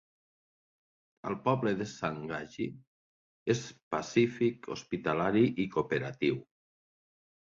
[1.31, 2.65] El poble de Sanjawi
[3.55, 3.61] és
[3.95, 6.41] pacífic, hospitalari i cooperatiu.